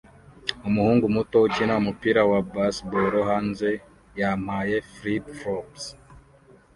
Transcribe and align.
Umuhungu 0.67 1.05
muto 1.15 1.37
ukina 1.47 1.73
umupira 1.81 2.21
wa 2.31 2.39
baseball 2.51 3.13
hanze 3.29 3.69
yambaye 4.19 4.75
flip-flops 4.93 5.83